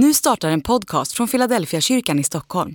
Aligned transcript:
Nu 0.00 0.14
startar 0.14 0.48
en 0.48 0.60
podcast 0.60 1.12
från 1.12 1.28
Philadelphia 1.28 1.80
kyrkan 1.80 2.18
i 2.18 2.24
Stockholm. 2.24 2.74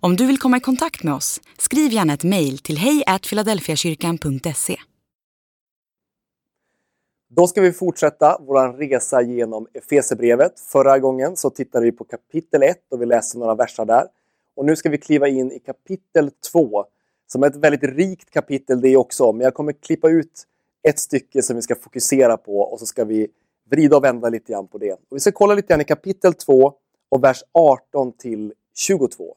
Om 0.00 0.16
du 0.16 0.26
vill 0.26 0.38
komma 0.38 0.56
i 0.56 0.60
kontakt 0.60 1.02
med 1.02 1.14
oss, 1.14 1.40
skriv 1.58 1.92
gärna 1.92 2.14
ett 2.14 2.24
mejl 2.24 2.58
till 2.58 2.78
hejfiladelfiakyrkan.se. 2.78 4.76
Då 7.28 7.46
ska 7.46 7.60
vi 7.60 7.72
fortsätta 7.72 8.38
vår 8.40 8.72
resa 8.72 9.22
genom 9.22 9.66
Efesebrevet. 9.74 10.60
Förra 10.60 10.98
gången 10.98 11.36
så 11.36 11.50
tittade 11.50 11.84
vi 11.84 11.92
på 11.92 12.04
kapitel 12.04 12.62
1 12.62 12.76
och 12.90 13.02
vi 13.02 13.06
läste 13.06 13.38
några 13.38 13.54
verser 13.54 13.84
där. 13.84 14.06
Och 14.56 14.66
nu 14.66 14.76
ska 14.76 14.90
vi 14.90 14.98
kliva 14.98 15.28
in 15.28 15.52
i 15.52 15.58
kapitel 15.58 16.30
2 16.52 16.84
som 17.26 17.42
är 17.42 17.46
ett 17.46 17.56
väldigt 17.56 17.84
rikt 17.84 18.30
kapitel 18.30 18.80
det 18.80 18.96
också. 18.96 19.32
Men 19.32 19.44
jag 19.44 19.54
kommer 19.54 19.72
klippa 19.72 20.08
ut 20.08 20.46
ett 20.88 20.98
stycke 20.98 21.42
som 21.42 21.56
vi 21.56 21.62
ska 21.62 21.74
fokusera 21.74 22.36
på 22.36 22.60
och 22.60 22.80
så 22.80 22.86
ska 22.86 23.04
vi 23.04 23.28
vrida 23.70 23.96
och 23.96 24.04
vända 24.04 24.28
lite 24.28 24.52
grann 24.52 24.68
på 24.68 24.78
det. 24.78 24.92
Och 24.92 25.16
vi 25.16 25.20
ska 25.20 25.32
kolla 25.32 25.54
lite 25.54 25.68
grann 25.68 25.80
i 25.80 25.84
kapitel 25.84 26.34
2 26.34 26.74
och 27.08 27.24
vers 27.24 27.42
18 27.52 28.12
till 28.12 28.52
22. 28.74 29.36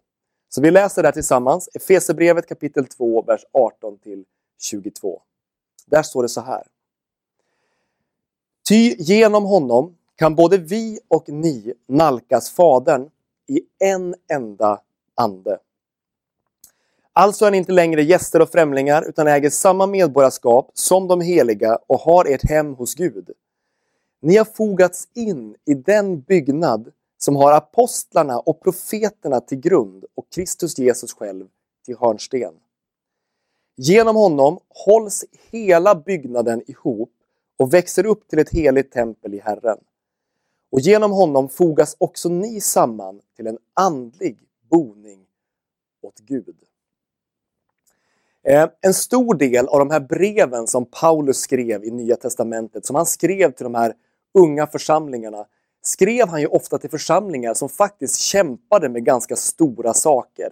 Så 0.49 0.61
vi 0.61 0.71
läser 0.71 1.03
det 1.03 1.11
tillsammans. 1.11 1.69
Efesebrevet 1.73 2.47
kapitel 2.47 2.85
2, 2.85 3.21
vers 3.21 3.45
18 3.51 3.97
till 3.97 4.25
22. 4.59 5.21
Där 5.85 6.03
står 6.03 6.23
det 6.23 6.29
så 6.29 6.41
här. 6.41 6.63
Ty 8.67 8.95
genom 8.99 9.45
honom 9.45 9.97
kan 10.15 10.35
både 10.35 10.57
vi 10.57 10.99
och 11.07 11.29
ni 11.29 11.73
nalkas 11.87 12.49
Fadern 12.49 13.09
i 13.47 13.61
en 13.79 14.15
enda 14.33 14.81
ande. 15.15 15.57
Alltså 17.13 17.45
är 17.45 17.51
ni 17.51 17.57
inte 17.57 17.71
längre 17.71 18.03
gäster 18.03 18.41
och 18.41 18.49
främlingar 18.49 19.09
utan 19.09 19.27
äger 19.27 19.49
samma 19.49 19.87
medborgarskap 19.87 20.71
som 20.73 21.07
de 21.07 21.21
heliga 21.21 21.79
och 21.87 21.99
har 21.99 22.25
ert 22.25 22.49
hem 22.49 22.73
hos 22.73 22.95
Gud. 22.95 23.29
Ni 24.21 24.37
har 24.37 24.45
fogats 24.45 25.07
in 25.13 25.55
i 25.65 25.73
den 25.73 26.21
byggnad 26.21 26.91
som 27.17 27.35
har 27.35 27.51
apostlarna 27.51 28.39
och 28.39 28.61
profeterna 28.61 29.39
till 29.39 29.59
grund 29.59 30.05
och 30.15 30.29
Kristus 30.29 30.77
Jesus 30.77 31.13
själv 31.13 31.47
till 31.85 31.95
hörnsten. 31.97 32.53
Genom 33.77 34.15
honom 34.15 34.59
hålls 34.69 35.25
hela 35.51 35.95
byggnaden 35.95 36.63
ihop 36.67 37.11
och 37.57 37.73
växer 37.73 38.05
upp 38.05 38.27
till 38.27 38.39
ett 38.39 38.49
heligt 38.49 38.91
tempel 38.91 39.33
i 39.33 39.39
Herren. 39.39 39.77
Och 40.71 40.79
genom 40.79 41.11
honom 41.11 41.49
fogas 41.49 41.95
också 41.99 42.29
ni 42.29 42.61
samman 42.61 43.21
till 43.35 43.47
en 43.47 43.57
andlig 43.73 44.39
boning 44.69 45.25
åt 46.01 46.19
Gud. 46.19 46.55
Eh, 48.43 48.69
en 48.81 48.93
stor 48.93 49.35
del 49.35 49.67
av 49.67 49.79
de 49.79 49.89
här 49.89 49.99
breven 49.99 50.67
som 50.67 50.85
Paulus 50.85 51.37
skrev 51.37 51.83
i 51.83 51.91
Nya 51.91 52.15
Testamentet, 52.15 52.85
som 52.85 52.95
han 52.95 53.05
skrev 53.05 53.51
till 53.51 53.63
de 53.63 53.75
här 53.75 53.93
unga 54.33 54.67
församlingarna, 54.67 55.45
skrev 55.81 56.27
han 56.27 56.41
ju 56.41 56.47
ofta 56.47 56.77
till 56.77 56.89
församlingar 56.89 57.53
som 57.53 57.69
faktiskt 57.69 58.19
kämpade 58.19 58.89
med 58.89 59.05
ganska 59.05 59.35
stora 59.35 59.93
saker. 59.93 60.49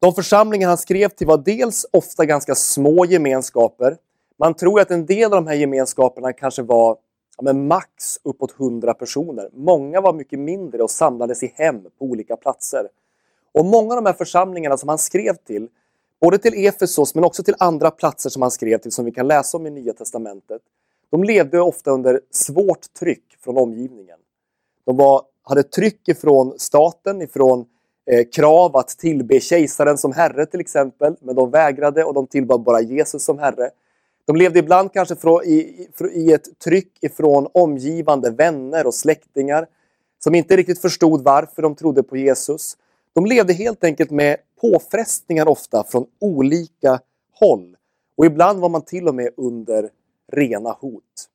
De 0.00 0.14
församlingar 0.14 0.68
han 0.68 0.78
skrev 0.78 1.08
till 1.08 1.26
var 1.26 1.38
dels 1.38 1.86
ofta 1.92 2.24
ganska 2.24 2.54
små 2.54 3.04
gemenskaper. 3.04 3.96
Man 4.38 4.54
tror 4.54 4.80
att 4.80 4.90
en 4.90 5.06
del 5.06 5.24
av 5.24 5.30
de 5.30 5.46
här 5.46 5.54
gemenskaperna 5.54 6.32
kanske 6.32 6.62
var 6.62 6.96
ja, 7.36 7.42
men 7.42 7.66
max 7.66 8.18
uppåt 8.22 8.60
100 8.60 8.94
personer. 8.94 9.50
Många 9.52 10.00
var 10.00 10.12
mycket 10.12 10.38
mindre 10.38 10.82
och 10.82 10.90
samlades 10.90 11.42
i 11.42 11.52
hem 11.54 11.82
på 11.82 12.04
olika 12.04 12.36
platser. 12.36 12.88
Och 13.52 13.64
många 13.64 13.94
av 13.94 14.02
de 14.02 14.06
här 14.06 14.16
församlingarna 14.16 14.76
som 14.76 14.88
han 14.88 14.98
skrev 14.98 15.34
till, 15.34 15.68
både 16.20 16.38
till 16.38 16.66
Efesos 16.66 17.14
men 17.14 17.24
också 17.24 17.42
till 17.42 17.54
andra 17.58 17.90
platser 17.90 18.30
som 18.30 18.42
han 18.42 18.50
skrev 18.50 18.78
till 18.78 18.92
som 18.92 19.04
vi 19.04 19.12
kan 19.12 19.28
läsa 19.28 19.56
om 19.56 19.66
i 19.66 19.70
Nya 19.70 19.92
Testamentet, 19.92 20.62
de 21.10 21.24
levde 21.24 21.60
ofta 21.60 21.90
under 21.90 22.20
svårt 22.30 22.94
tryck 23.00 23.24
från 23.44 23.56
omgivningen. 23.56 24.18
De 24.86 24.96
var, 24.96 25.22
hade 25.42 25.62
tryck 25.62 26.08
ifrån 26.08 26.54
staten, 26.58 27.22
ifrån 27.22 27.66
eh, 28.10 28.26
krav 28.32 28.76
att 28.76 28.88
tillbe 28.88 29.40
kejsaren 29.40 29.98
som 29.98 30.12
herre 30.12 30.46
till 30.46 30.60
exempel, 30.60 31.16
men 31.20 31.34
de 31.34 31.50
vägrade 31.50 32.04
och 32.04 32.14
de 32.14 32.26
tillbad 32.26 32.62
bara 32.62 32.80
Jesus 32.80 33.24
som 33.24 33.38
herre. 33.38 33.70
De 34.24 34.36
levde 34.36 34.58
ibland 34.58 34.92
kanske 34.92 35.16
från, 35.16 35.44
i, 35.44 35.52
i, 35.54 35.88
i 36.12 36.32
ett 36.32 36.58
tryck 36.58 36.98
ifrån 37.00 37.48
omgivande 37.54 38.30
vänner 38.30 38.86
och 38.86 38.94
släktingar 38.94 39.66
som 40.18 40.34
inte 40.34 40.56
riktigt 40.56 40.80
förstod 40.80 41.22
varför 41.24 41.62
de 41.62 41.74
trodde 41.74 42.02
på 42.02 42.16
Jesus. 42.16 42.76
De 43.12 43.26
levde 43.26 43.52
helt 43.52 43.84
enkelt 43.84 44.10
med 44.10 44.36
påfrestningar 44.60 45.48
ofta 45.48 45.84
från 45.84 46.06
olika 46.20 47.00
håll. 47.34 47.76
Och 48.16 48.26
ibland 48.26 48.60
var 48.60 48.68
man 48.68 48.82
till 48.82 49.08
och 49.08 49.14
med 49.14 49.30
under 49.36 49.90
rena 50.32 50.70
hot. 50.72 51.28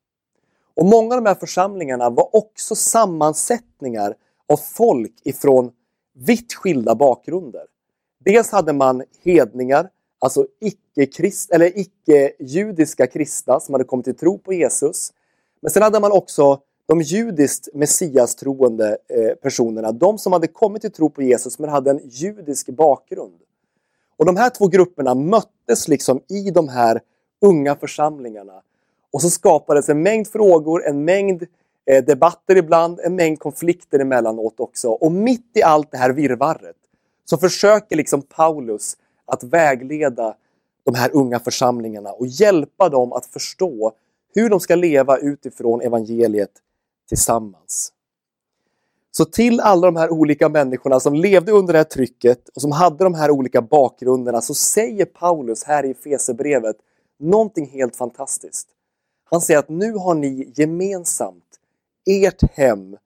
Och 0.74 0.84
Många 0.84 1.14
av 1.14 1.22
de 1.22 1.28
här 1.28 1.34
församlingarna 1.34 2.10
var 2.10 2.36
också 2.36 2.74
sammansättningar 2.74 4.14
av 4.48 4.56
folk 4.56 5.12
ifrån 5.24 5.72
vitt 6.14 6.54
skilda 6.54 6.94
bakgrunder. 6.94 7.66
Dels 8.24 8.50
hade 8.50 8.72
man 8.72 9.02
hedningar, 9.24 9.90
alltså 10.18 10.46
icke-judiska 11.74 13.04
icke 13.04 13.12
kristna 13.12 13.60
som 13.60 13.74
hade 13.74 13.84
kommit 13.84 14.04
till 14.04 14.16
tro 14.16 14.38
på 14.38 14.52
Jesus. 14.52 15.12
Men 15.60 15.70
sen 15.70 15.82
hade 15.82 16.00
man 16.00 16.12
också 16.12 16.60
de 16.86 17.02
judiskt 17.02 17.68
messiastroende 17.74 18.98
eh, 19.08 19.34
personerna, 19.34 19.92
de 19.92 20.18
som 20.18 20.32
hade 20.32 20.46
kommit 20.46 20.82
till 20.82 20.92
tro 20.92 21.10
på 21.10 21.22
Jesus 21.22 21.58
men 21.58 21.70
hade 21.70 21.90
en 21.90 22.00
judisk 22.04 22.68
bakgrund. 22.68 23.40
Och 24.16 24.26
De 24.26 24.36
här 24.36 24.50
två 24.50 24.66
grupperna 24.66 25.14
möttes 25.14 25.88
liksom 25.88 26.20
i 26.28 26.50
de 26.50 26.68
här 26.68 27.00
unga 27.40 27.76
församlingarna 27.76 28.62
och 29.14 29.22
så 29.22 29.30
skapades 29.30 29.88
en 29.88 30.02
mängd 30.02 30.28
frågor, 30.28 30.86
en 30.86 31.04
mängd 31.04 31.46
eh, 31.86 32.04
debatter 32.04 32.56
ibland, 32.56 33.00
en 33.00 33.16
mängd 33.16 33.38
konflikter 33.38 33.98
emellanåt 33.98 34.60
också. 34.60 34.88
Och 34.88 35.12
mitt 35.12 35.50
i 35.54 35.62
allt 35.62 35.90
det 35.90 35.96
här 35.96 36.10
virrvarret 36.10 36.76
så 37.24 37.38
försöker 37.38 37.96
liksom 37.96 38.22
Paulus 38.22 38.96
att 39.24 39.42
vägleda 39.42 40.34
de 40.84 40.94
här 40.94 41.10
unga 41.12 41.40
församlingarna 41.40 42.12
och 42.12 42.26
hjälpa 42.26 42.88
dem 42.88 43.12
att 43.12 43.26
förstå 43.26 43.92
hur 44.34 44.50
de 44.50 44.60
ska 44.60 44.74
leva 44.74 45.18
utifrån 45.18 45.80
evangeliet 45.80 46.52
tillsammans. 47.08 47.92
Så 49.10 49.24
till 49.24 49.60
alla 49.60 49.86
de 49.86 49.96
här 49.96 50.12
olika 50.12 50.48
människorna 50.48 51.00
som 51.00 51.14
levde 51.14 51.52
under 51.52 51.72
det 51.72 51.78
här 51.78 51.84
trycket 51.84 52.48
och 52.48 52.62
som 52.62 52.72
hade 52.72 53.04
de 53.04 53.14
här 53.14 53.30
olika 53.30 53.62
bakgrunderna 53.62 54.40
så 54.40 54.54
säger 54.54 55.04
Paulus 55.04 55.64
här 55.64 55.84
i 55.84 55.94
Fesebrevet 55.94 56.76
någonting 57.18 57.66
helt 57.66 57.96
fantastiskt. 57.96 58.68
Han 59.24 59.40
säger 59.40 59.60
att 59.60 59.68
nu 59.68 59.92
har 59.92 60.14
ni 60.14 60.52
gemensamt 60.54 61.60
ert 62.06 62.42
hem 62.52 62.96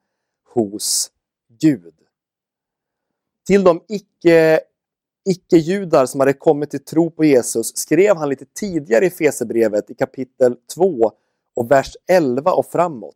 hos 0.54 1.10
Gud. 1.60 1.94
Till 3.46 3.64
de 3.64 3.80
icke, 3.88 4.60
icke-judar 5.24 6.06
som 6.06 6.20
hade 6.20 6.32
kommit 6.32 6.70
till 6.70 6.84
tro 6.84 7.10
på 7.10 7.24
Jesus 7.24 7.76
skrev 7.76 8.16
han 8.16 8.28
lite 8.28 8.44
tidigare 8.44 9.06
i 9.06 9.10
Fesebrevet 9.10 9.90
i 9.90 9.94
kapitel 9.94 10.56
2 10.74 11.12
och 11.54 11.70
vers 11.70 11.96
11 12.06 12.52
och 12.52 12.66
framåt. 12.66 13.14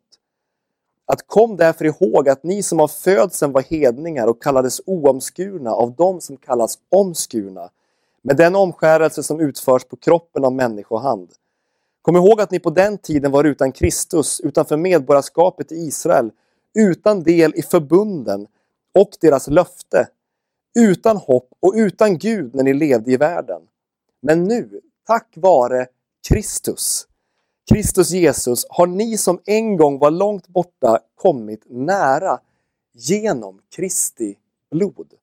Att 1.05 1.27
kom 1.27 1.57
därför 1.57 1.85
ihåg 1.85 2.29
att 2.29 2.43
ni 2.43 2.63
som 2.63 2.79
av 2.79 2.87
födseln 2.87 3.51
var 3.51 3.61
hedningar 3.61 4.27
och 4.27 4.43
kallades 4.43 4.81
oomskurna 4.85 5.71
av 5.71 5.95
dem 5.95 6.21
som 6.21 6.37
kallas 6.37 6.77
omskurna 6.89 7.69
med 8.21 8.37
den 8.37 8.55
omskärelse 8.55 9.23
som 9.23 9.39
utförs 9.39 9.83
på 9.83 9.95
kroppen 9.95 10.45
av 10.45 10.53
människohand 10.53 11.31
Kom 12.03 12.15
ihåg 12.15 12.41
att 12.41 12.51
ni 12.51 12.59
på 12.59 12.69
den 12.69 12.97
tiden 12.97 13.31
var 13.31 13.43
utan 13.43 13.71
Kristus, 13.71 14.39
utanför 14.39 14.77
medborgarskapet 14.77 15.71
i 15.71 15.75
Israel, 15.75 16.31
utan 16.73 17.23
del 17.23 17.53
i 17.55 17.61
förbunden 17.61 18.47
och 18.95 19.09
deras 19.21 19.47
löfte, 19.47 20.07
utan 20.79 21.17
hopp 21.17 21.47
och 21.59 21.73
utan 21.75 22.17
Gud 22.17 22.55
när 22.55 22.63
ni 22.63 22.73
levde 22.73 23.11
i 23.11 23.17
världen. 23.17 23.61
Men 24.21 24.43
nu, 24.43 24.81
tack 25.07 25.33
vare 25.35 25.87
Kristus, 26.29 27.07
Kristus 27.69 28.11
Jesus, 28.11 28.65
har 28.69 28.87
ni 28.87 29.17
som 29.17 29.39
en 29.45 29.77
gång 29.77 29.99
var 29.99 30.11
långt 30.11 30.47
borta 30.47 30.99
kommit 31.15 31.65
nära 31.69 32.39
genom 32.93 33.59
Kristi 33.75 34.37
blod. 34.71 35.13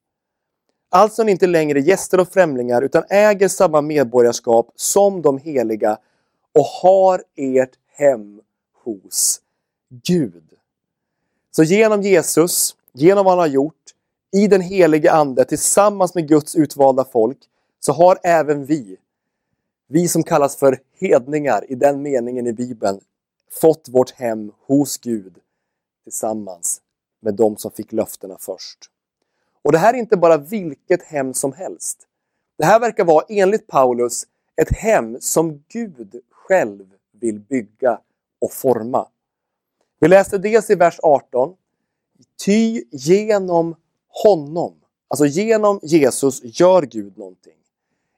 Alltså 0.91 1.23
är 1.23 1.27
ni 1.27 1.33
inte 1.33 1.47
längre 1.47 1.81
gäster 1.81 2.21
och 2.21 2.29
främlingar 2.29 2.83
utan 2.83 3.05
äger 3.11 3.49
samma 3.49 3.81
medborgarskap 3.81 4.73
som 4.75 5.23
de 5.23 5.39
heliga 5.39 5.99
och 6.55 6.65
har 6.65 7.23
ert 7.37 7.79
hem 7.87 8.41
hos 8.85 9.41
Gud. 9.89 10.45
Så 11.51 11.63
genom 11.63 12.03
Jesus, 12.03 12.77
genom 12.93 13.25
vad 13.25 13.33
han 13.33 13.39
har 13.39 13.47
gjort, 13.47 13.75
i 14.33 14.47
den 14.47 14.61
helige 14.61 15.13
Ande 15.13 15.45
tillsammans 15.45 16.15
med 16.15 16.29
Guds 16.29 16.57
utvalda 16.57 17.05
folk, 17.05 17.39
så 17.81 17.93
har 17.93 18.19
även 18.23 18.65
vi, 18.65 18.97
vi 19.89 20.09
som 20.09 20.23
kallas 20.23 20.57
för 20.57 20.81
hedningar 21.01 21.71
i 21.71 21.75
den 21.75 22.03
meningen 22.03 22.47
i 22.47 22.53
Bibeln, 22.53 23.01
fått 23.61 23.89
vårt 23.89 24.11
hem 24.11 24.53
hos 24.67 24.99
Gud 24.99 25.35
tillsammans 26.05 26.81
med 27.21 27.35
de 27.35 27.57
som 27.57 27.71
fick 27.71 27.93
löftena 27.93 28.37
först. 28.41 28.79
Och 29.63 29.73
det 29.73 29.79
här 29.79 29.95
är 29.95 29.99
inte 29.99 30.17
bara 30.17 30.37
vilket 30.37 31.03
hem 31.03 31.35
som 31.35 31.53
helst. 31.53 32.07
Det 32.59 32.65
här 32.65 32.81
verkar 32.81 33.05
vara, 33.05 33.25
enligt 33.29 33.67
Paulus, 33.67 34.27
ett 34.57 34.77
hem 34.77 35.21
som 35.21 35.65
Gud 35.69 36.21
själv 36.51 36.87
vill 37.21 37.41
bygga 37.41 38.01
och 38.41 38.53
forma. 38.53 39.09
Vi 40.01 40.09
läste 40.09 40.39
dels 40.39 40.71
i 40.71 40.75
vers 40.75 40.99
18. 41.03 41.55
Ty 42.45 42.83
genom 42.91 43.77
honom, 44.09 44.75
alltså 45.09 45.27
genom 45.27 45.81
Jesus, 45.83 46.41
gör 46.61 46.83
Gud 46.83 47.19
någonting. 47.19 47.57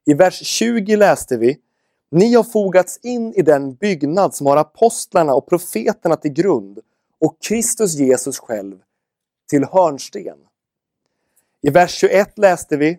I 0.05 0.15
vers 0.15 0.47
20 0.47 0.97
läste 0.97 1.37
vi 1.37 1.59
Ni 2.11 2.35
har 2.35 2.45
fogats 2.45 3.01
in 3.03 3.35
i 3.35 3.43
den 3.43 3.75
byggnad 3.75 4.35
som 4.35 4.47
har 4.47 4.57
apostlarna 4.57 5.35
och 5.35 5.49
profeterna 5.49 6.17
till 6.17 6.33
grund 6.33 6.79
och 7.21 7.37
Kristus 7.43 7.95
Jesus 7.95 8.39
själv 8.39 8.79
till 9.49 9.65
hörnsten. 9.65 10.39
I 11.63 11.71
vers 11.71 11.91
21 11.91 12.39
läste 12.39 12.77
vi 12.77 12.99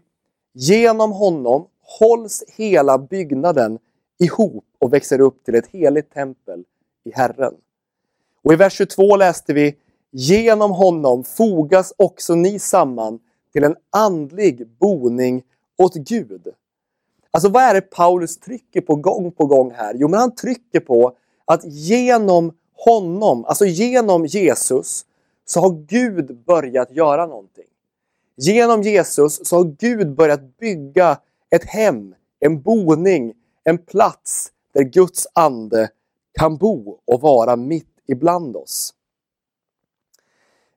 Genom 0.53 1.12
honom 1.12 1.68
hålls 1.81 2.44
hela 2.47 2.97
byggnaden 2.97 3.79
ihop 4.19 4.65
och 4.83 4.94
växer 4.94 5.21
upp 5.21 5.44
till 5.44 5.56
ett 5.56 5.68
heligt 5.68 6.13
tempel 6.13 6.63
i 7.03 7.12
Herren. 7.12 7.53
Och 8.44 8.53
i 8.53 8.56
vers 8.56 8.74
22 8.74 9.15
läste 9.15 9.53
vi 9.53 9.75
Genom 10.15 10.71
honom 10.71 11.24
fogas 11.24 11.94
också 11.97 12.35
ni 12.35 12.59
samman 12.59 13.19
till 13.53 13.63
en 13.63 13.75
andlig 13.89 14.68
boning 14.68 15.44
åt 15.77 15.94
Gud. 15.94 16.47
Alltså 17.31 17.50
vad 17.50 17.63
är 17.63 17.74
det 17.74 17.81
Paulus 17.81 18.39
trycker 18.39 18.81
på 18.81 18.95
gång 18.95 19.31
på 19.31 19.45
gång 19.45 19.71
här? 19.71 19.94
Jo, 19.97 20.07
men 20.07 20.19
han 20.19 20.35
trycker 20.35 20.80
på 20.80 21.15
att 21.45 21.62
genom 21.65 22.53
honom, 22.74 23.45
alltså 23.45 23.65
genom 23.65 24.25
Jesus, 24.25 25.06
så 25.45 25.59
har 25.59 25.86
Gud 25.88 26.44
börjat 26.45 26.91
göra 26.91 27.25
någonting. 27.25 27.68
Genom 28.36 28.81
Jesus 28.81 29.47
så 29.47 29.56
har 29.57 29.63
Gud 29.63 30.15
börjat 30.15 30.57
bygga 30.57 31.18
ett 31.50 31.63
hem, 31.63 32.15
en 32.39 32.62
boning, 32.62 33.33
en 33.63 33.77
plats 33.77 34.52
där 34.73 34.83
Guds 34.83 35.27
ande 35.33 35.89
kan 36.39 36.57
bo 36.57 36.99
och 37.05 37.21
vara 37.21 37.55
mitt 37.55 37.93
ibland 38.07 38.55
oss. 38.55 38.93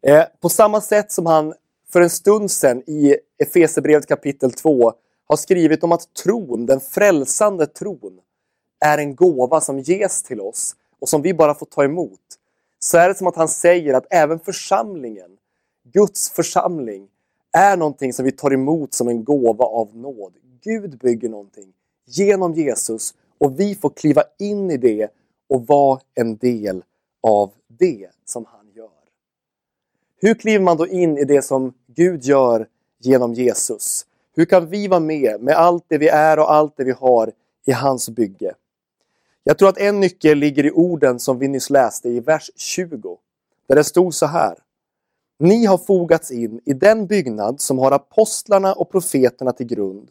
Eh, 0.02 0.24
på 0.40 0.48
samma 0.48 0.80
sätt 0.80 1.12
som 1.12 1.26
han 1.26 1.54
för 1.92 2.00
en 2.00 2.10
stund 2.10 2.50
sedan 2.50 2.82
i 2.86 3.16
Efesierbrevet 3.38 4.06
kapitel 4.06 4.52
2 4.52 4.92
har 5.28 5.36
skrivit 5.36 5.84
om 5.84 5.92
att 5.92 6.14
tron, 6.14 6.66
den 6.66 6.80
frälsande 6.80 7.66
tron, 7.66 8.20
är 8.80 8.98
en 8.98 9.14
gåva 9.14 9.60
som 9.60 9.78
ges 9.78 10.22
till 10.22 10.40
oss 10.40 10.76
och 11.00 11.08
som 11.08 11.22
vi 11.22 11.34
bara 11.34 11.54
får 11.54 11.66
ta 11.66 11.84
emot. 11.84 12.20
Så 12.78 12.98
är 12.98 13.08
det 13.08 13.14
som 13.14 13.26
att 13.26 13.36
han 13.36 13.48
säger 13.48 13.94
att 13.94 14.06
även 14.10 14.38
församlingen, 14.38 15.30
Guds 15.92 16.30
församling, 16.30 17.08
är 17.52 17.76
någonting 17.76 18.12
som 18.12 18.24
vi 18.24 18.32
tar 18.32 18.52
emot 18.52 18.94
som 18.94 19.08
en 19.08 19.24
gåva 19.24 19.64
av 19.64 19.96
nåd. 19.96 20.32
Gud 20.62 20.98
bygger 20.98 21.28
någonting 21.28 21.72
genom 22.06 22.54
Jesus 22.54 23.14
och 23.38 23.60
vi 23.60 23.74
får 23.74 23.90
kliva 23.90 24.22
in 24.38 24.70
i 24.70 24.76
det 24.76 25.08
och 25.48 25.66
vara 25.66 26.00
en 26.14 26.36
del 26.36 26.84
av 27.22 27.52
det 27.68 28.10
som 28.24 28.44
han 28.44 28.70
gör. 28.74 28.90
Hur 30.20 30.34
kliver 30.34 30.64
man 30.64 30.76
då 30.76 30.86
in 30.86 31.18
i 31.18 31.24
det 31.24 31.42
som 31.42 31.74
Gud 31.86 32.24
gör 32.24 32.68
genom 32.98 33.34
Jesus? 33.34 34.06
Hur 34.36 34.44
kan 34.44 34.66
vi 34.66 34.88
vara 34.88 35.00
med 35.00 35.40
med 35.40 35.54
allt 35.54 35.84
det 35.88 35.98
vi 35.98 36.08
är 36.08 36.38
och 36.38 36.52
allt 36.52 36.76
det 36.76 36.84
vi 36.84 36.92
har 36.92 37.32
i 37.66 37.72
hans 37.72 38.08
bygge? 38.08 38.54
Jag 39.44 39.58
tror 39.58 39.68
att 39.68 39.78
en 39.78 40.00
nyckel 40.00 40.38
ligger 40.38 40.66
i 40.66 40.70
orden 40.70 41.20
som 41.20 41.38
vi 41.38 41.48
nyss 41.48 41.70
läste 41.70 42.08
i 42.08 42.20
vers 42.20 42.50
20. 42.56 43.18
Där 43.66 43.76
det 43.76 43.84
stod 43.84 44.14
så 44.14 44.26
här. 44.26 44.58
Ni 45.38 45.64
har 45.64 45.78
fogats 45.78 46.30
in 46.30 46.60
i 46.64 46.72
den 46.72 47.06
byggnad 47.06 47.60
som 47.60 47.78
har 47.78 47.92
apostlarna 47.92 48.72
och 48.72 48.90
profeterna 48.90 49.52
till 49.52 49.66
grund 49.66 50.10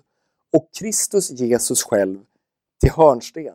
och 0.53 0.69
Kristus 0.79 1.31
Jesus 1.31 1.83
själv 1.83 2.19
till 2.85 2.93
hörnsten. 2.93 3.53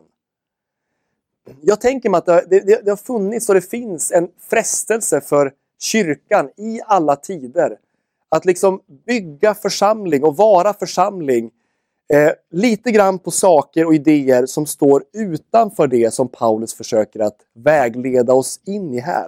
Jag 1.61 1.81
tänker 1.81 2.09
mig 2.09 2.17
att 2.17 2.25
det, 2.25 2.45
det, 2.49 2.85
det 2.85 2.89
har 2.91 2.97
funnits 2.97 3.49
och 3.49 3.55
det 3.55 3.61
finns 3.61 4.11
en 4.11 4.29
frestelse 4.49 5.21
för 5.21 5.53
kyrkan 5.79 6.49
i 6.57 6.81
alla 6.85 7.15
tider 7.15 7.77
att 8.29 8.45
liksom 8.45 8.81
bygga 9.05 9.53
församling 9.53 10.23
och 10.23 10.37
vara 10.37 10.73
församling 10.73 11.51
eh, 12.13 12.31
lite 12.51 12.91
grann 12.91 13.19
på 13.19 13.31
saker 13.31 13.85
och 13.85 13.93
idéer 13.93 14.45
som 14.45 14.65
står 14.65 15.03
utanför 15.13 15.87
det 15.87 16.13
som 16.13 16.27
Paulus 16.27 16.73
försöker 16.73 17.19
att 17.19 17.37
vägleda 17.53 18.33
oss 18.33 18.59
in 18.65 18.93
i 18.93 18.99
här. 18.99 19.27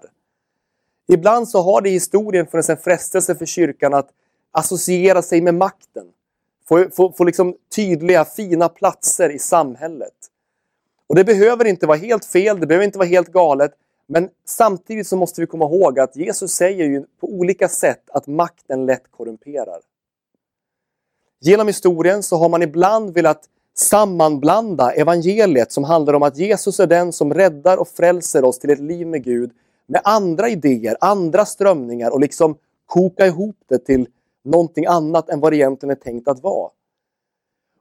Ibland 1.07 1.49
så 1.49 1.61
har 1.61 1.81
det 1.81 1.89
i 1.89 1.93
historien 1.93 2.47
funnits 2.47 2.69
en 2.69 2.77
frestelse 2.77 3.35
för 3.35 3.45
kyrkan 3.45 3.93
att 3.93 4.09
associera 4.51 5.21
sig 5.21 5.41
med 5.41 5.55
makten. 5.55 6.05
Få, 6.67 6.89
få, 6.89 7.11
få 7.11 7.23
liksom 7.23 7.55
tydliga, 7.75 8.25
fina 8.25 8.69
platser 8.69 9.29
i 9.29 9.39
samhället. 9.39 10.13
Och 11.07 11.15
Det 11.15 11.23
behöver 11.23 11.65
inte 11.65 11.87
vara 11.87 11.97
helt 11.97 12.25
fel, 12.25 12.59
det 12.59 12.67
behöver 12.67 12.85
inte 12.85 12.97
vara 12.97 13.07
helt 13.07 13.31
galet. 13.31 13.71
Men 14.07 14.29
samtidigt 14.45 15.07
så 15.07 15.15
måste 15.15 15.41
vi 15.41 15.47
komma 15.47 15.65
ihåg 15.65 15.99
att 15.99 16.15
Jesus 16.15 16.51
säger 16.51 16.85
ju 16.85 17.05
på 17.19 17.27
olika 17.27 17.69
sätt 17.69 18.09
att 18.09 18.27
makten 18.27 18.85
lätt 18.85 19.11
korrumperar. 19.11 19.79
Genom 21.41 21.67
historien 21.67 22.23
så 22.23 22.37
har 22.37 22.49
man 22.49 22.63
ibland 22.63 23.13
velat 23.13 23.49
sammanblanda 23.75 24.91
evangeliet 24.91 25.71
som 25.71 25.83
handlar 25.83 26.13
om 26.13 26.23
att 26.23 26.37
Jesus 26.37 26.79
är 26.79 26.87
den 26.87 27.11
som 27.11 27.33
räddar 27.33 27.77
och 27.77 27.87
frälser 27.87 28.43
oss 28.43 28.59
till 28.59 28.69
ett 28.69 28.79
liv 28.79 29.07
med 29.07 29.23
Gud 29.23 29.51
med 29.87 30.01
andra 30.03 30.49
idéer, 30.49 30.97
andra 30.99 31.45
strömningar 31.45 32.11
och 32.11 32.19
liksom 32.19 32.57
koka 32.85 33.25
ihop 33.25 33.57
det 33.69 33.77
till 33.77 34.07
någonting 34.43 34.85
annat 34.85 35.29
än 35.29 35.39
vad 35.39 35.51
det 35.51 35.55
egentligen 35.55 35.91
är 35.91 36.01
tänkt 36.01 36.27
att 36.27 36.43
vara. 36.43 36.69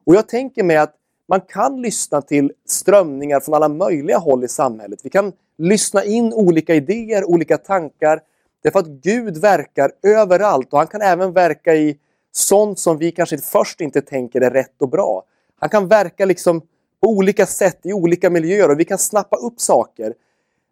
Och 0.04 0.14
jag 0.14 0.28
tänker 0.28 0.62
mig 0.62 0.76
att 0.76 0.94
man 1.28 1.40
kan 1.40 1.82
lyssna 1.82 2.22
till 2.22 2.52
strömningar 2.66 3.40
från 3.40 3.54
alla 3.54 3.68
möjliga 3.68 4.18
håll 4.18 4.44
i 4.44 4.48
samhället. 4.48 5.00
Vi 5.02 5.10
kan 5.10 5.32
lyssna 5.58 6.04
in 6.04 6.32
olika 6.32 6.74
idéer, 6.74 7.24
olika 7.24 7.58
tankar. 7.58 8.20
Därför 8.62 8.78
att 8.78 8.86
Gud 8.86 9.38
verkar 9.38 9.92
överallt 10.02 10.72
och 10.72 10.78
han 10.78 10.86
kan 10.86 11.02
även 11.02 11.32
verka 11.32 11.74
i 11.74 11.98
sånt 12.32 12.78
som 12.78 12.98
vi 12.98 13.12
kanske 13.12 13.38
först 13.38 13.80
inte 13.80 14.00
tänker 14.00 14.40
är 14.40 14.50
rätt 14.50 14.82
och 14.82 14.88
bra. 14.88 15.24
Han 15.58 15.68
kan 15.68 15.88
verka 15.88 16.24
liksom 16.24 16.60
på 17.00 17.08
olika 17.08 17.46
sätt 17.46 17.78
i 17.82 17.92
olika 17.92 18.30
miljöer 18.30 18.70
och 18.70 18.80
vi 18.80 18.84
kan 18.84 18.98
snappa 18.98 19.36
upp 19.36 19.60
saker. 19.60 20.14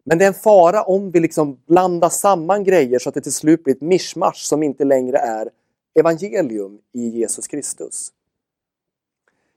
Men 0.03 0.17
det 0.17 0.25
är 0.25 0.27
en 0.27 0.33
fara 0.33 0.83
om 0.83 1.11
vi 1.11 1.19
liksom 1.19 1.57
blandar 1.67 2.09
samman 2.09 2.63
grejer 2.63 2.99
så 2.99 3.09
att 3.09 3.15
det 3.15 3.21
till 3.21 3.33
slut 3.33 3.63
blir 3.63 3.75
ett 3.75 3.81
mischmasch 3.81 4.45
som 4.45 4.63
inte 4.63 4.83
längre 4.83 5.17
är 5.17 5.49
evangelium 5.99 6.79
i 6.93 7.09
Jesus 7.09 7.47
Kristus. 7.47 8.11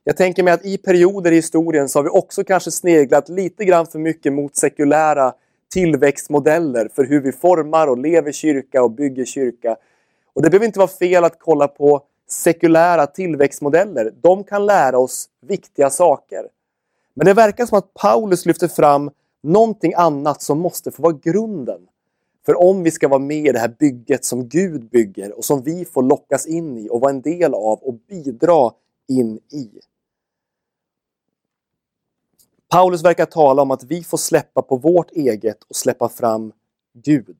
Jag 0.05 0.17
tänker 0.17 0.43
mig 0.43 0.53
att 0.53 0.65
i 0.65 0.79
perioder 0.79 1.33
i 1.33 1.35
historien 1.35 1.89
så 1.89 1.99
har 1.99 2.05
vi 2.05 2.11
också 2.11 2.45
kanske 2.45 2.71
sneglat 2.71 3.29
lite 3.29 3.65
grann 3.65 3.87
för 3.87 3.99
mycket 3.99 4.33
mot 4.33 4.57
sekulära 4.57 5.35
tillväxtmodeller 5.73 6.89
för 6.95 7.05
hur 7.05 7.21
vi 7.21 7.33
formar 7.33 7.87
och 7.87 7.99
lever 7.99 8.33
kyrka 8.33 8.83
och 8.83 8.91
bygger 8.91 9.25
kyrka. 9.25 9.77
Och 10.33 10.43
det 10.43 10.51
behöver 10.51 10.67
inte 10.67 10.79
vara 10.79 10.89
fel 10.89 11.25
att 11.25 11.39
kolla 11.39 11.69
på 11.69 12.03
sekulära 12.29 13.07
tillväxtmodeller. 13.07 14.15
De 14.23 14.45
kan 14.45 14.67
lära 14.67 14.99
oss 14.99 15.29
viktiga 15.47 15.91
saker. 15.91 16.49
Men 17.15 17.27
det 17.27 17.35
verkar 17.35 17.67
som 17.67 17.79
att 17.79 17.95
Paulus 17.95 18.47
lyfter 18.47 18.69
fram 18.69 19.11
någonting 19.43 19.93
annat 19.97 20.43
som 20.43 20.59
måste 20.59 20.91
få 20.91 21.03
vara 21.03 21.19
grunden. 21.23 21.81
För 22.47 22.63
om 22.63 22.83
vi 22.83 22.91
ska 22.91 23.09
vara 23.09 23.21
med 23.21 23.47
i 23.47 23.53
det 23.53 23.59
här 23.59 23.77
bygget 23.79 24.25
som 24.25 24.49
Gud 24.49 24.89
bygger 24.89 25.39
och 25.39 25.45
som 25.45 25.63
vi 25.63 25.85
får 25.85 26.03
lockas 26.03 26.47
in 26.47 26.79
i 26.79 26.89
och 26.91 27.01
vara 27.01 27.11
en 27.11 27.23
del 27.23 27.55
av 27.55 27.79
och 27.79 27.95
bidra 28.09 28.71
in 29.09 29.37
i. 29.37 29.71
Paulus 32.69 33.05
verkar 33.05 33.27
tala 33.27 33.63
om 33.63 33.71
att 33.71 33.85
vi 33.85 34.05
får 34.05 34.19
släppa 34.19 34.63
på 34.63 34.77
vårt 34.77 35.11
eget 35.11 35.63
och 35.63 35.77
släppa 35.77 36.09
fram 36.09 36.53
Gud. 36.93 37.37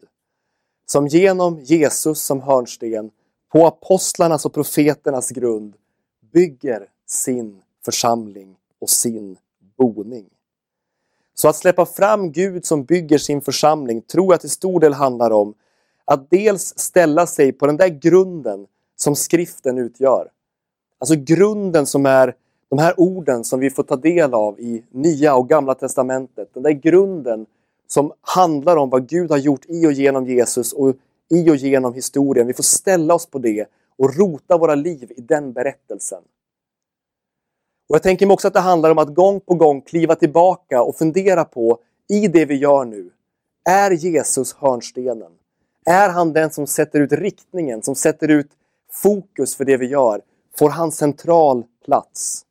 Som 0.87 1.07
genom 1.07 1.61
Jesus 1.61 2.23
som 2.23 2.41
hörnsten, 2.41 3.11
på 3.53 3.67
apostlarnas 3.67 4.47
och 4.47 4.55
profeternas 4.55 5.31
grund, 5.31 5.77
bygger 6.33 6.89
sin 7.07 7.63
församling 7.85 8.57
och 8.79 8.91
sin 8.91 9.37
boning. 9.77 10.31
Så 11.35 11.49
att 11.49 11.57
släppa 11.57 11.87
fram 11.87 12.33
Gud 12.33 12.65
som 12.65 12.85
bygger 12.85 13.19
sin 13.19 13.41
församling 13.41 14.03
tror 14.03 14.33
jag 14.33 14.41
till 14.41 14.51
stor 14.51 14.81
del 14.81 14.93
handlar 14.93 15.31
om 15.31 15.55
att 16.05 16.31
dels 16.31 16.79
ställa 16.79 17.27
sig 17.27 17.53
på 17.53 17.67
den 17.67 17.77
där 17.77 17.89
grunden 17.89 18.67
som 18.97 19.17
skriften 19.17 19.79
utgör. 19.79 20.29
Alltså 20.99 21.15
grunden 21.19 21.87
som 21.87 22.07
är 22.07 22.35
de 22.69 22.79
här 22.79 23.01
orden 23.01 23.45
som 23.45 23.61
vi 23.61 23.71
får 23.71 23.83
ta 23.83 23.97
del 23.97 24.35
av 24.35 24.61
i 24.61 24.83
Nya 24.91 25.35
och 25.35 25.49
Gamla 25.49 25.75
Testamentet. 25.75 26.49
Den 26.55 26.63
där 26.63 26.71
grunden 26.71 27.47
som 27.87 28.13
handlar 28.21 28.77
om 28.77 28.91
vad 28.91 29.09
Gud 29.09 29.31
har 29.31 29.39
gjort 29.39 29.65
i 29.69 29.87
och 29.87 29.93
genom 29.93 30.27
Jesus 30.27 30.73
och 30.73 30.95
i 31.29 31.51
och 31.51 31.57
genom 31.57 31.95
historien. 31.95 32.47
Vi 32.47 32.55
får 32.55 32.63
ställa 32.63 33.15
oss 33.15 33.27
på 33.27 33.39
det 33.39 33.67
och 33.97 34.17
rota 34.17 34.59
våra 34.59 34.75
liv 34.75 35.13
i 35.17 35.21
den 35.21 35.53
berättelsen. 35.53 36.23
Och 37.89 37.95
Jag 37.95 38.03
tänker 38.03 38.27
mig 38.27 38.35
också 38.35 38.49
att 38.49 38.55
det 38.55 38.61
handlar 38.61 38.91
om 38.91 38.99
att 38.99 39.15
gång 39.15 39.41
på 39.41 39.55
gång 39.55 39.81
kliva 39.81 40.15
tillbaka 40.15 40.83
och 40.83 40.97
fundera 40.97 41.45
på, 41.45 41.79
i 42.09 42.29
det 42.29 42.45
vi 42.45 42.55
gör 42.55 42.85
nu, 42.85 43.11
är 43.65 43.91
Jesus 43.91 44.55
hörnstenen? 44.55 45.33
Är 45.87 46.09
han 46.09 46.33
den 46.33 46.51
som 46.51 46.67
sätter 46.67 47.01
ut 47.01 47.13
riktningen, 47.13 47.83
som 47.83 47.95
sätter 47.95 48.29
ut 48.29 48.51
fokus 48.93 49.57
för 49.57 49.65
det 49.65 49.77
vi 49.77 49.87
gör? 49.87 50.21
Får 50.59 50.71
han 50.71 50.93
central 50.93 51.65
plats? 51.85 52.43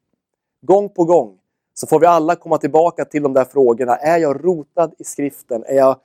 Gång 0.62 0.90
på 0.90 1.06
gång 1.06 1.38
så 1.74 1.88
får 1.88 2.00
vi 2.00 2.06
alla 2.06 2.36
komma 2.36 2.58
tillbaka 2.58 3.06
till 3.06 3.24
de 3.24 3.34
där 3.34 3.46
frågorna. 3.46 3.96
Är 3.96 4.18
jag 4.18 4.46
rotad 4.46 4.94
i 4.98 5.04
skriften? 5.04 5.64
Är 5.68 5.76
jag 5.76 6.00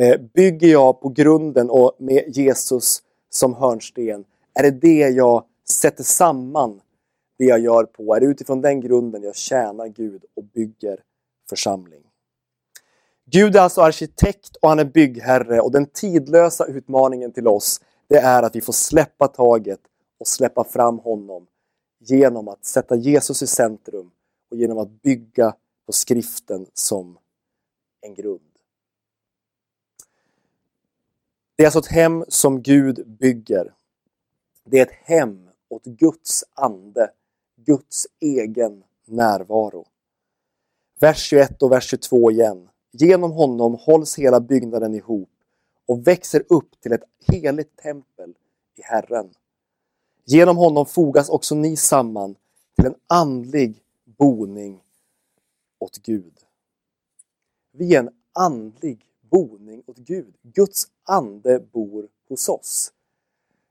Eh, 0.00 0.20
bygger 0.34 0.68
jag 0.68 1.00
på 1.00 1.08
grunden 1.08 1.70
och 1.70 1.96
med 1.98 2.24
Jesus 2.36 3.02
som 3.30 3.54
hörnsten? 3.54 4.24
Är 4.54 4.62
det 4.62 4.70
det 4.70 5.08
jag 5.08 5.44
sätter 5.70 6.04
samman 6.04 6.80
det 7.40 7.46
jag 7.46 7.60
gör 7.60 7.84
på? 7.84 8.14
Är 8.14 8.20
det 8.20 8.26
utifrån 8.26 8.60
den 8.60 8.80
grunden 8.80 9.22
jag 9.22 9.36
tjänar 9.36 9.86
Gud 9.86 10.24
och 10.34 10.44
bygger 10.44 11.02
församling? 11.48 12.02
Gud 13.30 13.56
är 13.56 13.60
alltså 13.60 13.80
arkitekt 13.80 14.56
och 14.56 14.68
han 14.68 14.78
är 14.78 14.84
byggherre 14.84 15.60
och 15.60 15.72
den 15.72 15.86
tidlösa 15.86 16.66
utmaningen 16.66 17.32
till 17.32 17.48
oss 17.48 17.80
det 18.08 18.18
är 18.18 18.42
att 18.42 18.56
vi 18.56 18.60
får 18.60 18.72
släppa 18.72 19.28
taget 19.28 19.80
och 20.18 20.26
släppa 20.26 20.64
fram 20.64 20.98
honom 20.98 21.46
genom 21.98 22.48
att 22.48 22.64
sätta 22.64 22.96
Jesus 22.96 23.42
i 23.42 23.46
centrum 23.46 24.10
och 24.50 24.56
genom 24.56 24.78
att 24.78 25.02
bygga 25.02 25.54
på 25.86 25.92
skriften 25.92 26.66
som 26.74 27.18
en 28.00 28.14
grund. 28.14 28.50
Det 31.56 31.62
är 31.62 31.66
alltså 31.66 31.78
ett 31.78 31.86
hem 31.86 32.24
som 32.28 32.62
Gud 32.62 33.08
bygger. 33.08 33.74
Det 34.64 34.78
är 34.78 34.82
ett 34.82 34.98
hem 35.02 35.50
åt 35.68 35.84
Guds 35.84 36.44
ande, 36.54 37.10
Guds 37.64 38.06
egen 38.20 38.82
närvaro. 39.06 39.86
Vers 41.00 41.18
21 41.18 41.62
och 41.62 41.72
vers 41.72 41.84
22 41.84 42.30
igen. 42.30 42.68
Genom 42.92 43.32
honom 43.32 43.74
hålls 43.80 44.18
hela 44.18 44.40
byggnaden 44.40 44.94
ihop 44.94 45.30
och 45.86 46.06
växer 46.06 46.44
upp 46.48 46.80
till 46.80 46.92
ett 46.92 47.04
heligt 47.28 47.76
tempel 47.76 48.34
i 48.76 48.82
Herren. 48.82 49.30
Genom 50.24 50.56
honom 50.56 50.86
fogas 50.86 51.28
också 51.28 51.54
ni 51.54 51.76
samman 51.76 52.34
till 52.76 52.86
en 52.86 52.94
andlig 53.06 53.82
boning 54.04 54.82
åt 55.78 55.98
Gud. 55.98 56.34
Vi 57.72 57.94
är 57.94 57.98
en 57.98 58.10
andlig 58.32 59.06
boning 59.30 59.82
åt 59.86 59.96
Gud. 59.96 60.34
Guds 60.42 60.86
ande 61.02 61.60
bor 61.60 62.08
hos 62.28 62.48
oss. 62.48 62.92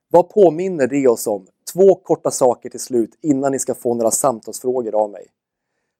Vad 0.07 0.29
påminner 0.29 0.87
det 0.87 1.07
oss 1.07 1.27
om? 1.27 1.47
Två 1.73 1.95
korta 1.95 2.31
saker 2.31 2.69
till 2.69 2.79
slut 2.79 3.17
innan 3.21 3.51
ni 3.51 3.59
ska 3.59 3.75
få 3.75 3.93
några 3.93 4.11
samtalsfrågor 4.11 4.95
av 4.95 5.09
mig. 5.09 5.27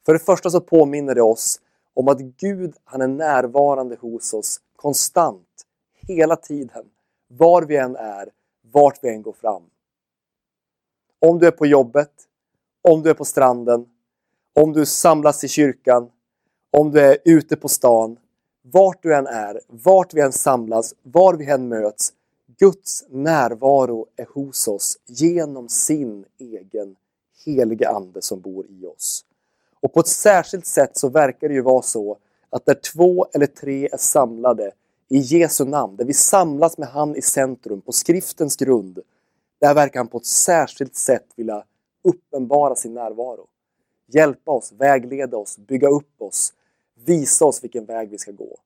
För 0.05 0.13
det 0.13 0.19
första 0.19 0.49
så 0.49 0.61
påminner 0.61 1.15
det 1.15 1.21
oss 1.21 1.61
om 1.93 2.07
att 2.07 2.19
Gud, 2.19 2.75
han 2.83 3.01
är 3.01 3.07
närvarande 3.07 3.95
hos 3.95 4.33
oss 4.33 4.61
konstant, 4.75 5.65
hela 6.07 6.35
tiden, 6.35 6.85
var 7.27 7.61
vi 7.61 7.77
än 7.77 7.95
är, 7.95 8.29
vart 8.71 9.03
vi 9.03 9.09
än 9.09 9.21
går 9.21 9.33
fram. 9.33 9.63
Om 11.19 11.39
du 11.39 11.47
är 11.47 11.51
på 11.51 11.65
jobbet, 11.65 12.11
om 12.81 13.01
du 13.01 13.09
är 13.09 13.13
på 13.13 13.25
stranden, 13.25 13.85
om 14.53 14.73
du 14.73 14.85
samlas 14.85 15.43
i 15.43 15.47
kyrkan, 15.47 16.11
om 16.71 16.91
du 16.91 16.99
är 16.99 17.17
ute 17.25 17.55
på 17.55 17.67
stan, 17.67 18.17
vart 18.61 19.03
du 19.03 19.15
än 19.15 19.27
är, 19.27 19.61
vart 19.67 20.13
vi 20.13 20.21
än 20.21 20.31
samlas, 20.31 20.93
var 21.03 21.33
vi 21.33 21.49
än 21.49 21.67
möts, 21.67 22.13
Guds 22.59 23.05
närvaro 23.09 24.07
är 24.15 24.25
hos 24.25 24.67
oss 24.67 24.97
genom 25.05 25.69
sin 25.69 26.25
egen 26.37 26.95
heliga 27.45 27.89
Ande 27.89 28.21
som 28.21 28.41
bor 28.41 28.65
i 28.69 28.85
oss. 28.85 29.25
Och 29.81 29.93
på 29.93 29.99
ett 29.99 30.07
särskilt 30.07 30.65
sätt 30.65 30.97
så 30.97 31.09
verkar 31.09 31.47
det 31.47 31.53
ju 31.53 31.61
vara 31.61 31.81
så 31.81 32.17
att 32.49 32.65
där 32.65 32.73
två 32.73 33.27
eller 33.33 33.45
tre 33.45 33.89
är 33.91 33.97
samlade 33.97 34.71
i 35.09 35.17
Jesu 35.17 35.65
namn, 35.65 35.95
där 35.95 36.05
vi 36.05 36.13
samlas 36.13 36.77
med 36.77 36.87
han 36.87 37.15
i 37.15 37.21
centrum 37.21 37.81
på 37.81 37.91
skriftens 37.91 38.55
grund, 38.55 38.99
där 39.59 39.73
verkar 39.73 39.99
han 39.99 40.07
på 40.07 40.17
ett 40.17 40.25
särskilt 40.25 40.95
sätt 40.95 41.25
vilja 41.35 41.63
uppenbara 42.03 42.75
sin 42.75 42.93
närvaro. 42.93 43.47
Hjälpa 44.07 44.51
oss, 44.51 44.71
vägleda 44.71 45.37
oss, 45.37 45.57
bygga 45.57 45.89
upp 45.89 46.21
oss, 46.21 46.53
visa 47.05 47.45
oss 47.45 47.63
vilken 47.63 47.85
väg 47.85 48.09
vi 48.09 48.17
ska 48.17 48.31
gå. 48.31 48.57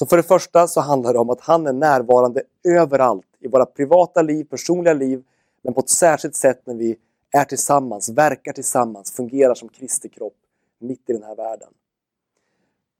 Så 0.00 0.06
för 0.06 0.16
det 0.16 0.22
första 0.22 0.68
så 0.68 0.80
handlar 0.80 1.12
det 1.12 1.18
om 1.18 1.30
att 1.30 1.40
han 1.40 1.66
är 1.66 1.72
närvarande 1.72 2.42
överallt 2.64 3.26
i 3.40 3.48
våra 3.48 3.66
privata 3.66 4.22
liv, 4.22 4.44
personliga 4.44 4.94
liv, 4.94 5.22
men 5.62 5.74
på 5.74 5.80
ett 5.80 5.88
särskilt 5.88 6.34
sätt 6.34 6.62
när 6.64 6.74
vi 6.74 6.96
är 7.32 7.44
tillsammans, 7.44 8.08
verkar 8.08 8.52
tillsammans, 8.52 9.12
fungerar 9.12 9.54
som 9.54 9.68
Kristi 9.68 10.08
kropp 10.08 10.36
mitt 10.78 11.10
i 11.10 11.12
den 11.12 11.22
här 11.22 11.36
världen. 11.36 11.68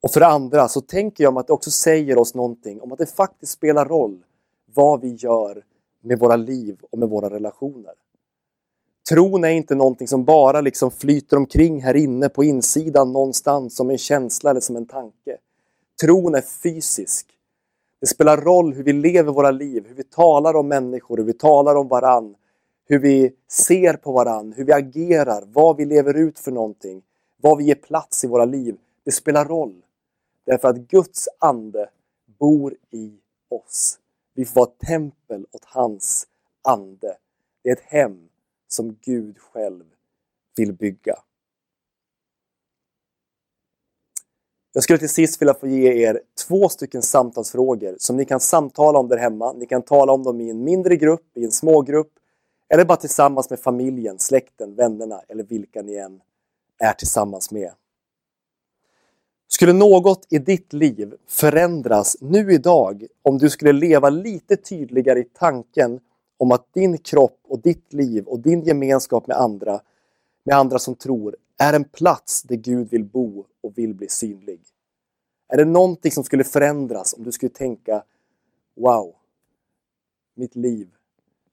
Och 0.00 0.10
för 0.10 0.20
det 0.20 0.26
andra 0.26 0.68
så 0.68 0.80
tänker 0.80 1.24
jag 1.24 1.30
om 1.30 1.36
att 1.36 1.46
det 1.46 1.52
också 1.52 1.70
säger 1.70 2.18
oss 2.18 2.34
någonting 2.34 2.80
om 2.80 2.92
att 2.92 2.98
det 2.98 3.06
faktiskt 3.06 3.52
spelar 3.52 3.84
roll 3.84 4.24
vad 4.74 5.00
vi 5.00 5.14
gör 5.14 5.64
med 6.02 6.18
våra 6.18 6.36
liv 6.36 6.78
och 6.90 6.98
med 6.98 7.08
våra 7.08 7.30
relationer. 7.30 7.94
Tron 9.08 9.44
är 9.44 9.50
inte 9.50 9.74
någonting 9.74 10.08
som 10.08 10.24
bara 10.24 10.60
liksom 10.60 10.90
flyter 10.90 11.36
omkring 11.36 11.82
här 11.82 11.96
inne 11.96 12.28
på 12.28 12.44
insidan 12.44 13.12
någonstans 13.12 13.76
som 13.76 13.90
en 13.90 13.98
känsla 13.98 14.50
eller 14.50 14.60
som 14.60 14.76
en 14.76 14.86
tanke. 14.86 15.29
Tron 16.00 16.34
är 16.34 16.40
fysisk. 16.40 17.26
Det 18.00 18.06
spelar 18.06 18.36
roll 18.36 18.74
hur 18.74 18.82
vi 18.82 18.92
lever 18.92 19.32
våra 19.32 19.50
liv, 19.50 19.84
hur 19.88 19.94
vi 19.94 20.02
talar 20.02 20.56
om 20.56 20.68
människor, 20.68 21.16
hur 21.16 21.24
vi 21.24 21.32
talar 21.32 21.74
om 21.74 21.88
varann, 21.88 22.34
hur 22.88 22.98
vi 22.98 23.32
ser 23.48 23.94
på 23.94 24.12
varann, 24.12 24.52
hur 24.52 24.64
vi 24.64 24.72
agerar, 24.72 25.44
vad 25.46 25.76
vi 25.76 25.84
lever 25.84 26.14
ut 26.14 26.38
för 26.38 26.50
någonting, 26.50 27.02
vad 27.36 27.58
vi 27.58 27.64
ger 27.64 27.74
plats 27.74 28.24
i 28.24 28.26
våra 28.26 28.44
liv. 28.44 28.76
Det 29.04 29.12
spelar 29.12 29.44
roll. 29.44 29.82
Därför 30.46 30.68
att 30.68 30.76
Guds 30.76 31.28
ande 31.38 31.90
bor 32.38 32.74
i 32.90 33.12
oss. 33.48 33.98
Vi 34.34 34.44
får 34.44 34.60
vara 34.60 34.70
tempel 34.86 35.46
åt 35.52 35.64
hans 35.64 36.26
ande. 36.62 37.16
Det 37.62 37.68
är 37.68 37.72
ett 37.72 37.82
hem 37.82 38.28
som 38.68 38.96
Gud 39.00 39.38
själv 39.38 39.84
vill 40.56 40.72
bygga. 40.72 41.14
Jag 44.72 44.82
skulle 44.82 44.98
till 44.98 45.08
sist 45.08 45.42
vilja 45.42 45.54
få 45.54 45.66
ge 45.66 46.08
er 46.08 46.20
två 46.46 46.68
stycken 46.68 47.02
samtalsfrågor 47.02 47.96
som 47.98 48.16
ni 48.16 48.24
kan 48.24 48.40
samtala 48.40 48.98
om 48.98 49.08
där 49.08 49.16
hemma. 49.16 49.52
Ni 49.52 49.66
kan 49.66 49.82
tala 49.82 50.12
om 50.12 50.22
dem 50.22 50.40
i 50.40 50.50
en 50.50 50.64
mindre 50.64 50.96
grupp, 50.96 51.36
i 51.36 51.44
en 51.44 51.52
smågrupp 51.52 52.12
eller 52.68 52.84
bara 52.84 52.96
tillsammans 52.96 53.50
med 53.50 53.60
familjen, 53.60 54.18
släkten, 54.18 54.74
vännerna 54.74 55.20
eller 55.28 55.44
vilka 55.44 55.82
ni 55.82 55.94
än 55.94 56.20
är 56.78 56.92
tillsammans 56.92 57.50
med. 57.50 57.70
Skulle 59.48 59.72
något 59.72 60.26
i 60.30 60.38
ditt 60.38 60.72
liv 60.72 61.14
förändras 61.26 62.16
nu 62.20 62.52
idag 62.52 63.06
om 63.22 63.38
du 63.38 63.50
skulle 63.50 63.72
leva 63.72 64.10
lite 64.10 64.56
tydligare 64.56 65.20
i 65.20 65.24
tanken 65.24 66.00
om 66.38 66.52
att 66.52 66.74
din 66.74 66.98
kropp 66.98 67.38
och 67.48 67.58
ditt 67.58 67.92
liv 67.92 68.24
och 68.24 68.40
din 68.40 68.62
gemenskap 68.62 69.26
med 69.26 69.36
andra, 69.36 69.80
med 70.44 70.56
andra 70.56 70.78
som 70.78 70.94
tror, 70.94 71.36
är 71.60 71.72
en 71.72 71.84
plats 71.84 72.42
där 72.42 72.56
Gud 72.56 72.90
vill 72.90 73.04
bo 73.04 73.46
och 73.60 73.78
vill 73.78 73.94
bli 73.94 74.08
synlig? 74.08 74.60
Är 75.48 75.56
det 75.56 75.64
någonting 75.64 76.12
som 76.12 76.24
skulle 76.24 76.44
förändras 76.44 77.14
om 77.14 77.24
du 77.24 77.32
skulle 77.32 77.50
tänka 77.50 78.04
Wow, 78.74 79.14
mitt 80.34 80.56
liv 80.56 80.90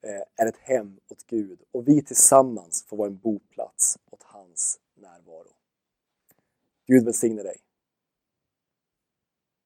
eh, 0.02 0.44
är 0.44 0.46
ett 0.46 0.58
hem 0.58 1.00
åt 1.08 1.26
Gud 1.26 1.62
och 1.72 1.88
vi 1.88 2.02
tillsammans 2.02 2.84
får 2.84 2.96
vara 2.96 3.08
en 3.08 3.16
boplats 3.18 3.98
åt 4.10 4.22
hans 4.22 4.80
närvaro. 4.94 5.52
Gud 6.86 7.04
välsigne 7.04 7.42
dig. 7.42 7.56